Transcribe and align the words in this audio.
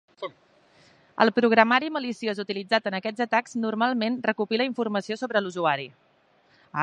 El 1.25 1.31
programari 1.39 1.91
maliciós 1.97 2.41
utilitzat 2.45 2.89
en 2.91 2.97
aquests 3.01 3.23
atacs 3.27 3.55
normalment 3.67 4.17
recopila 4.29 4.69
informació 4.71 5.19
sobre 5.23 5.45
l'usuari. 5.45 5.89